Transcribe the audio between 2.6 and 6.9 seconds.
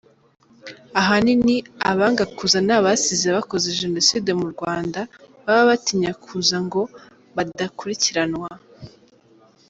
ni abasize bakoze Jenoside mu Rwanda baba batinya kuza ngo